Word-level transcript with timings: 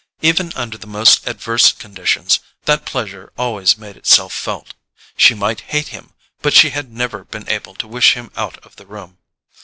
Even 0.23 0.51
under 0.55 0.79
the 0.79 0.87
most 0.87 1.27
adverse 1.27 1.71
conditions, 1.71 2.39
that 2.65 2.85
pleasure 2.87 3.31
always 3.37 3.77
made 3.77 3.95
itself 3.95 4.33
felt: 4.33 4.73
she 5.15 5.35
might 5.35 5.61
hate 5.61 5.89
him, 5.89 6.13
but 6.41 6.55
she 6.55 6.71
had 6.71 6.91
never 6.91 7.23
been 7.23 7.47
able 7.47 7.75
to 7.75 7.85
wish 7.87 8.13
him 8.15 8.31
out 8.35 8.57
of 8.65 8.77
the 8.77 8.87
room. 8.87 9.19